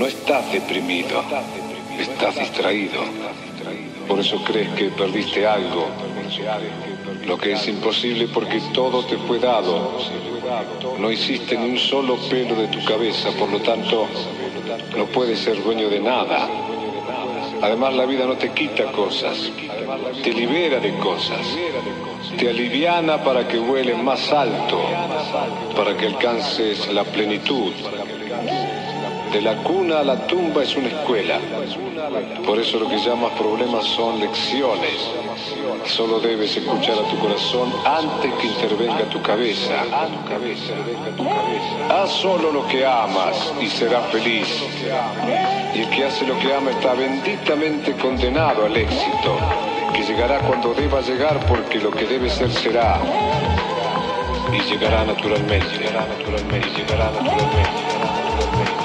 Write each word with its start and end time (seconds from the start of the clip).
No 0.00 0.06
estás 0.06 0.50
deprimido, 0.50 1.22
estás 1.98 2.34
distraído. 2.36 3.02
Por 4.08 4.18
eso 4.18 4.42
crees 4.42 4.70
que 4.70 4.86
perdiste 4.86 5.46
algo, 5.46 5.88
lo 7.26 7.36
que 7.36 7.52
es 7.52 7.68
imposible 7.68 8.26
porque 8.32 8.62
todo 8.72 9.04
te 9.04 9.18
fue 9.18 9.38
dado. 9.38 9.92
No 10.98 11.12
hiciste 11.12 11.54
ni 11.58 11.72
un 11.72 11.78
solo 11.78 12.16
pelo 12.30 12.54
de 12.54 12.68
tu 12.68 12.82
cabeza, 12.82 13.28
por 13.32 13.50
lo 13.50 13.60
tanto, 13.60 14.08
no 14.96 15.04
puedes 15.04 15.38
ser 15.38 15.62
dueño 15.62 15.90
de 15.90 16.00
nada. 16.00 16.48
Además, 17.60 17.92
la 17.92 18.06
vida 18.06 18.24
no 18.24 18.38
te 18.38 18.52
quita 18.52 18.84
cosas, 18.92 19.52
te 20.24 20.32
libera 20.32 20.80
de 20.80 20.96
cosas, 20.96 21.46
te 22.38 22.48
aliviana 22.48 23.22
para 23.22 23.46
que 23.46 23.58
vueles 23.58 23.98
más 23.98 24.32
alto, 24.32 24.80
para 25.76 25.94
que 25.94 26.06
alcances 26.06 26.90
la 26.90 27.04
plenitud. 27.04 27.74
De 29.32 29.40
la 29.40 29.54
cuna 29.62 30.00
a 30.00 30.02
la 30.04 30.26
tumba 30.26 30.64
es 30.64 30.74
una 30.76 30.88
escuela. 30.88 31.38
Por 32.44 32.58
eso 32.58 32.80
lo 32.80 32.88
que 32.88 32.98
llamas 32.98 33.30
problemas 33.38 33.84
son 33.84 34.18
lecciones. 34.18 35.08
Solo 35.84 36.18
debes 36.18 36.56
escuchar 36.56 36.98
a 36.98 37.08
tu 37.08 37.16
corazón 37.18 37.72
antes 37.84 38.32
que 38.34 38.48
intervenga 38.48 39.04
tu 39.04 39.22
cabeza. 39.22 39.84
Haz 41.88 42.10
solo 42.10 42.50
lo 42.50 42.66
que 42.66 42.84
amas 42.84 43.52
y 43.60 43.68
serás 43.68 44.04
feliz. 44.06 44.48
Y 45.74 45.82
el 45.82 45.90
que 45.90 46.04
hace 46.06 46.26
lo 46.26 46.36
que 46.40 46.52
ama 46.52 46.72
está 46.72 46.94
benditamente 46.94 47.92
condenado 47.92 48.66
al 48.66 48.76
éxito, 48.76 49.36
que 49.94 50.02
llegará 50.02 50.40
cuando 50.40 50.74
deba 50.74 51.00
llegar 51.02 51.38
porque 51.46 51.78
lo 51.78 51.92
que 51.92 52.04
debe 52.04 52.28
ser 52.28 52.50
será. 52.50 53.00
Y 54.52 54.60
llegará 54.68 55.04
naturalmente, 55.04 55.68
llegará 55.78 56.04
naturalmente, 56.06 56.68
llegará 56.70 57.12
naturalmente. 57.12 57.68
Llegará 57.68 58.10
naturalmente. 58.10 58.79